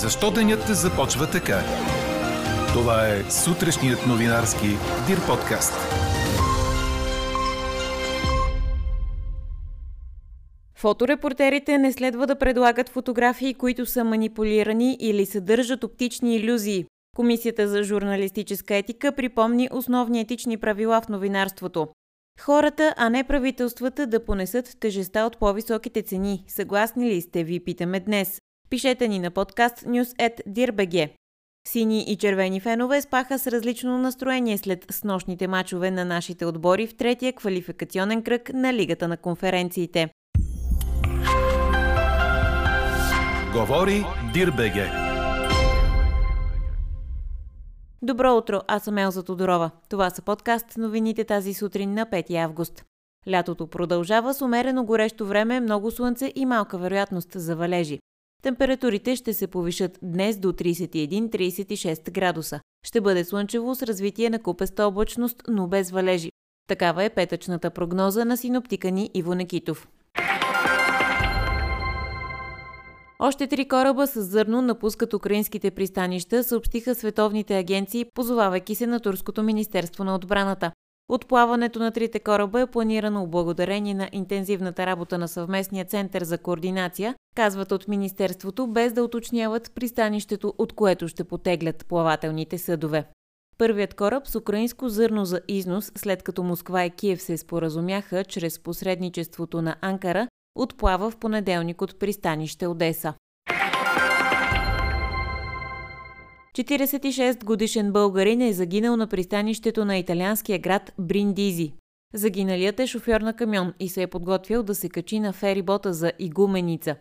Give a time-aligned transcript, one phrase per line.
[0.00, 1.60] Защо денят започва така?
[2.72, 4.66] Това е сутрешният новинарски
[5.06, 5.72] Дир подкаст.
[10.76, 16.86] Фоторепортерите не следва да предлагат фотографии, които са манипулирани или съдържат оптични иллюзии.
[17.16, 21.88] Комисията за журналистическа етика припомни основни етични правила в новинарството.
[22.40, 26.44] Хората, а не правителствата да понесат тежеста от по-високите цени.
[26.48, 28.40] Съгласни ли сте, ви питаме днес.
[28.72, 31.10] Пишете ни на подкаст news.dirbg.
[31.68, 36.96] Сини и червени фенове спаха с различно настроение след снощните мачове на нашите отбори в
[36.96, 40.08] третия квалификационен кръг на Лигата на конференциите.
[43.52, 44.90] Говори Дирбеге.
[48.02, 49.70] Добро утро, аз съм Елза Тодорова.
[49.90, 52.84] Това са подкаст новините тази сутрин на 5 август.
[53.30, 57.98] Лятото продължава с умерено горещо време, много слънце и малка вероятност за валежи.
[58.42, 62.60] Температурите ще се повишат днес до 31-36 градуса.
[62.86, 66.30] Ще бъде слънчево с развитие на купеста облачност, но без валежи.
[66.68, 69.88] Такава е петъчната прогноза на синоптика ни Иво Некитов.
[73.18, 79.42] Още три кораба с зърно напускат украинските пристанища, съобщиха световните агенции, позовавайки се на Турското
[79.42, 80.72] министерство на отбраната.
[81.08, 87.14] Отплаването на трите кораба е планирано благодарение на интензивната работа на съвместния център за координация,
[87.34, 93.04] казват от Министерството, без да уточняват пристанището, от което ще потеглят плавателните съдове.
[93.58, 98.58] Първият кораб с украинско зърно за износ, след като Москва и Киев се споразумяха чрез
[98.58, 103.14] посредничеството на Анкара, отплава в понеделник от пристанище Одеса.
[106.56, 111.72] 46 годишен българин е загинал на пристанището на италианския град Бриндизи.
[112.14, 116.12] Загиналият е шофьор на камион и се е подготвил да се качи на ферибота за
[116.18, 116.96] Игуменица.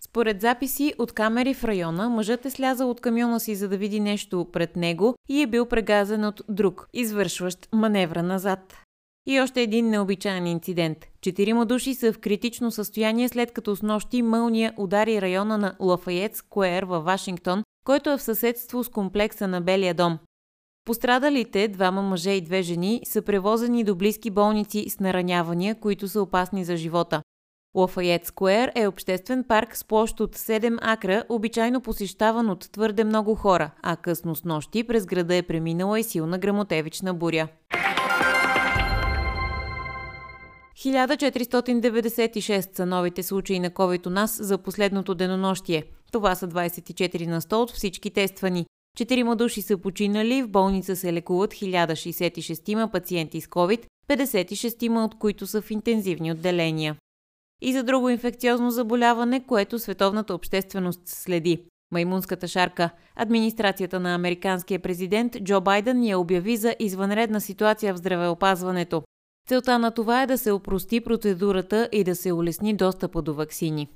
[0.00, 4.00] Според записи от камери в района, мъжът е слязал от камиона си за да види
[4.00, 8.76] нещо пред него и е бил прегазен от друг, извършващ маневра назад.
[9.28, 10.98] И още един необичайен инцидент.
[11.20, 16.36] Четирима души са в критично състояние след като с нощи мълния удари района на Лафайет
[16.36, 20.18] Скуер във Вашингтон, който е в съседство с комплекса на Белия дом.
[20.84, 26.22] Пострадалите, двама мъже и две жени, са превозени до близки болници с наранявания, които са
[26.22, 27.22] опасни за живота.
[27.76, 33.34] Лафайет Скуер е обществен парк с площ от 7 акра, обичайно посещаван от твърде много
[33.34, 37.48] хора, а късно с нощи през града е преминала и силна грамотевична буря.
[40.86, 45.84] 1496 са новите случаи на COVID у нас за последното денонощие.
[46.12, 48.66] Това са 24 на 100 от всички тествани.
[48.96, 55.46] Четирима души са починали, в болница се лекуват 1066 пациенти с COVID, 56 от които
[55.46, 56.96] са в интензивни отделения.
[57.62, 61.62] И за друго инфекциозно заболяване, което световната общественост следи.
[61.92, 62.90] Маймунската шарка.
[63.16, 69.02] Администрацията на американския президент Джо Байден я обяви за извънредна ситуация в здравеопазването.
[69.48, 73.88] Целта на това е да се опрости процедурата и да се улесни достъпа до ваксини.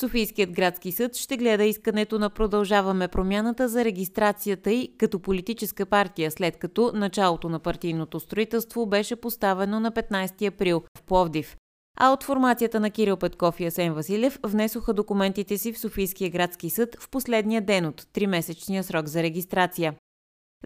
[0.00, 6.30] Софийският градски съд ще гледа искането на Продължаваме промяната за регистрацията й като политическа партия,
[6.30, 11.56] след като началото на партийното строителство беше поставено на 15 април в Пловдив.
[11.98, 16.70] А от формацията на Кирил Петков и Асен Василев внесоха документите си в Софийския градски
[16.70, 19.94] съд в последния ден от 3-месечния срок за регистрация.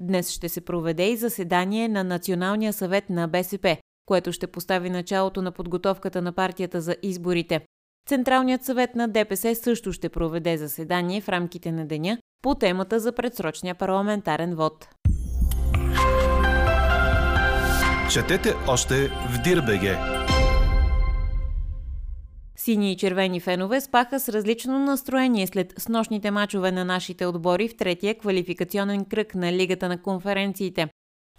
[0.00, 3.76] Днес ще се проведе и заседание на Националния съвет на БСП,
[4.06, 7.60] което ще постави началото на подготовката на партията за изборите.
[8.08, 13.12] Централният съвет на ДПС също ще проведе заседание в рамките на деня по темата за
[13.12, 14.88] предсрочния парламентарен вод.
[18.10, 20.17] Четете още в Дирбеге!
[22.68, 27.76] Сини и червени фенове спаха с различно настроение след снощните мачове на нашите отбори в
[27.76, 30.88] третия квалификационен кръг на Лигата на конференциите.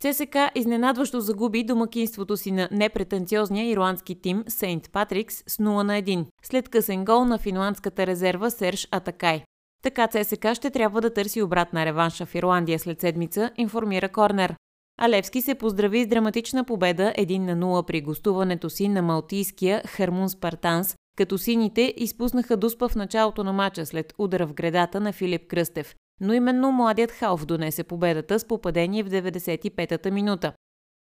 [0.00, 6.26] ЦСК изненадващо загуби домакинството си на непретенциозния ирландски тим Сейнт Патрикс с 0 на 1,
[6.42, 9.42] след късен гол на финландската резерва Серж Атакай.
[9.82, 14.54] Така ЦСК ще трябва да търси обратна реванша в Ирландия след седмица, информира Корнер.
[15.00, 20.28] Алевски се поздрави с драматична победа 1 на 0 при гостуването си на малтийския Хермун
[20.28, 25.46] Спартанс, като сините изпуснаха дуспа в началото на мача след удара в гредата на Филип
[25.46, 25.94] Кръстев.
[26.20, 30.52] Но именно младият Халф донесе победата с попадение в 95-та минута.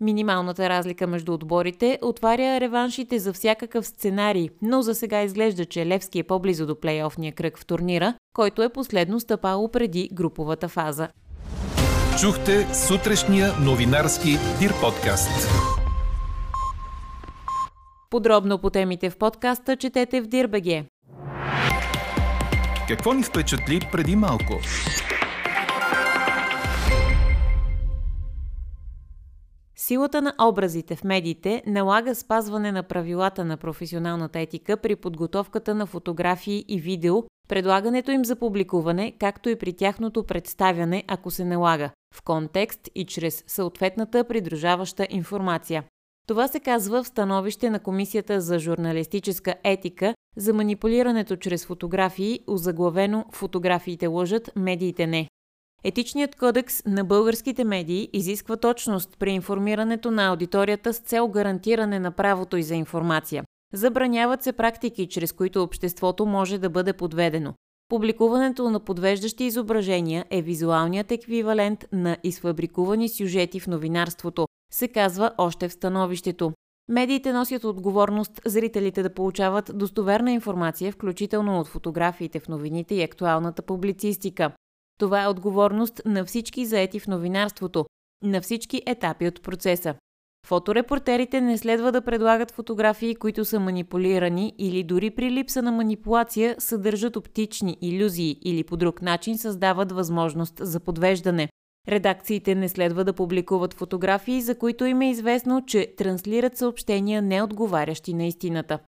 [0.00, 6.18] Минималната разлика между отборите отваря реваншите за всякакъв сценарий, но за сега изглежда, че Левски
[6.18, 11.08] е по-близо до плейофния кръг в турнира, който е последно стъпало преди груповата фаза.
[12.20, 15.79] Чухте сутрешния новинарски Дир подкаст.
[18.10, 20.84] Подробно по темите в подкаста четете в Дирбеге.
[22.88, 24.60] Какво ни впечатли преди малко?
[29.76, 35.86] Силата на образите в медиите налага спазване на правилата на професионалната етика при подготовката на
[35.86, 41.90] фотографии и видео, предлагането им за публикуване, както и при тяхното представяне, ако се налага,
[42.14, 45.84] в контекст и чрез съответната придружаваща информация.
[46.30, 53.24] Това се казва в становище на Комисията за журналистическа етика за манипулирането чрез фотографии, озаглавено
[53.32, 55.28] «Фотографиите лъжат, медиите не».
[55.84, 62.10] Етичният кодекс на българските медии изисква точност при информирането на аудиторията с цел гарантиране на
[62.10, 63.44] правото и за информация.
[63.72, 67.54] Забраняват се практики, чрез които обществото може да бъде подведено.
[67.88, 75.68] Публикуването на подвеждащи изображения е визуалният еквивалент на изфабрикувани сюжети в новинарството, се казва още
[75.68, 76.52] в становището.
[76.88, 83.62] Медиите носят отговорност зрителите да получават достоверна информация, включително от фотографиите в новините и актуалната
[83.62, 84.52] публицистика.
[84.98, 87.86] Това е отговорност на всички заети в новинарството,
[88.24, 89.94] на всички етапи от процеса.
[90.46, 96.56] Фоторепортерите не следва да предлагат фотографии, които са манипулирани или дори при липса на манипулация
[96.58, 101.48] съдържат оптични иллюзии или по друг начин създават възможност за подвеждане.
[101.88, 108.14] Редакциите не следва да публикуват фотографии, за които им е известно, че транслират съобщения неотговарящи
[108.14, 108.78] на истината.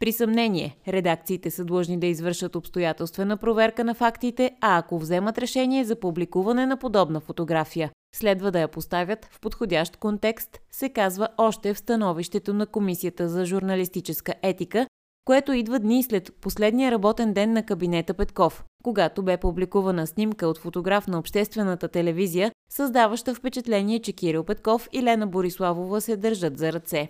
[0.00, 5.84] При съмнение, редакциите са длъжни да извършат обстоятелствена проверка на фактите, а ако вземат решение
[5.84, 11.74] за публикуване на подобна фотография, следва да я поставят в подходящ контекст, се казва още
[11.74, 14.86] в становището на Комисията за журналистическа етика,
[15.24, 20.58] което идва дни след последния работен ден на кабинета Петков, когато бе публикувана снимка от
[20.58, 26.72] фотограф на обществената телевизия, създаваща впечатление, че Кирил Петков и Лена Бориславова се държат за
[26.72, 27.08] ръце.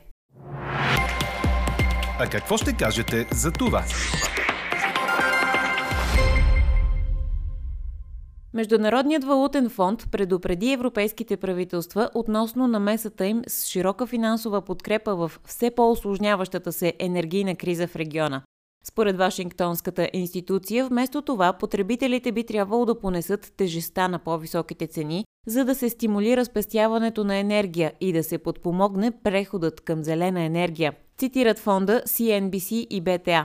[2.21, 3.85] А какво ще кажете за това?
[8.55, 15.71] Международният валутен фонд предупреди европейските правителства относно намесата им с широка финансова подкрепа в все
[15.71, 18.43] по-осложняващата се енергийна криза в региона.
[18.85, 25.65] Според Вашингтонската институция, вместо това потребителите би трябвало да понесат тежеста на по-високите цени, за
[25.65, 31.59] да се стимулира спестяването на енергия и да се подпомогне преходът към зелена енергия, цитират
[31.59, 33.45] фонда CNBC и BTA.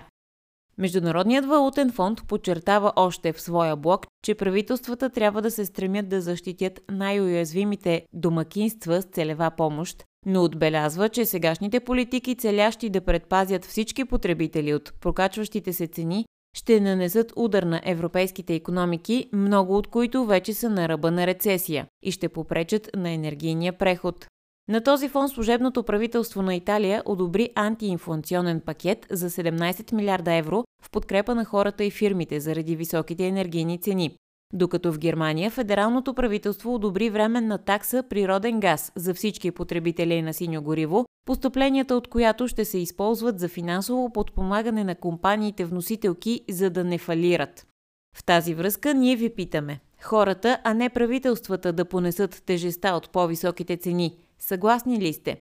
[0.78, 6.22] Международният валутен фонд подчертава още в своя блог, че правителствата трябва да се стремят да
[6.22, 14.06] защитят най-уязвимите домакинства с целева помощ, но отбелязва, че сегашните политики, целящи да предпазят всички
[14.06, 16.26] потребители от прокачващите се цени,
[16.58, 21.88] ще нанесат удар на европейските економики, много от които вече са на ръба на рецесия
[22.04, 24.28] и ще попречат на енергийния преход.
[24.70, 30.92] На този фон служебното правителство на Италия одобри антиинфлационен пакет за 17 милиарда евро в
[30.92, 34.16] подкрепа на хората и фирмите заради високите енергийни цени.
[34.54, 40.62] Докато в Германия федералното правителство одобри временна такса природен газ за всички потребители на синьо
[40.62, 46.84] гориво, постъпленията от която ще се използват за финансово подпомагане на компаниите вносителки, за да
[46.84, 47.68] не фалират.
[48.16, 53.78] В тази връзка ние ви питаме– хората, а не правителствата да понесат тежеста от по-високите
[53.78, 55.38] цени– Съгласни ли сте?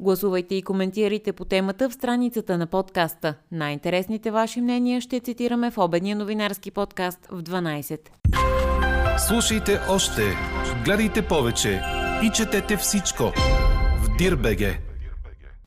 [0.00, 3.34] Гласувайте и коментирайте по темата в страницата на подкаста.
[3.52, 7.98] Най-интересните ваши мнения ще цитираме в обедния новинарски подкаст в 12.
[9.18, 10.22] Слушайте още,
[10.84, 11.82] гледайте повече
[12.22, 13.32] и четете всичко
[14.02, 14.85] в Дирбеге.